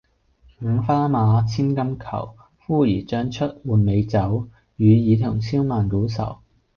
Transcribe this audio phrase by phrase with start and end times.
[0.61, 6.39] 五花馬，千金裘，呼兒將出換美酒，與爾同銷萬古愁